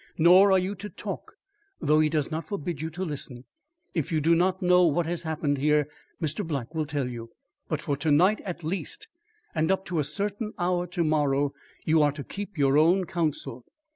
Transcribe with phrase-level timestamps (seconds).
[0.17, 1.33] Nor are you to talk,
[1.79, 3.45] though he does not forbid you to listen.
[3.93, 5.87] If you do not know what has happened here,
[6.19, 6.43] Mr.
[6.43, 7.29] Black will tell you,
[7.67, 9.07] but for to night at least,
[9.53, 11.53] and up to a certain hour to morrow,
[11.85, 13.63] you are to keep your own counsel.